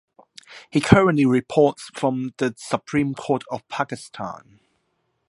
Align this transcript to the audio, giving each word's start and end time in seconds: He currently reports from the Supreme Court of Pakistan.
He 0.71 0.81
currently 0.81 1.27
reports 1.27 1.91
from 1.93 2.33
the 2.37 2.55
Supreme 2.57 3.13
Court 3.13 3.43
of 3.51 3.67
Pakistan. 3.67 4.59